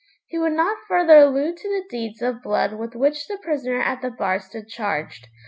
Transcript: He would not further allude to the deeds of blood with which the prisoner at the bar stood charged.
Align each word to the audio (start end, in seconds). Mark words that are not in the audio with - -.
He 0.25 0.39
would 0.39 0.53
not 0.53 0.77
further 0.87 1.17
allude 1.19 1.57
to 1.57 1.69
the 1.69 1.83
deeds 1.87 2.23
of 2.23 2.41
blood 2.41 2.73
with 2.73 2.95
which 2.95 3.27
the 3.27 3.37
prisoner 3.37 3.79
at 3.79 4.01
the 4.01 4.09
bar 4.09 4.39
stood 4.39 4.67
charged. 4.67 5.27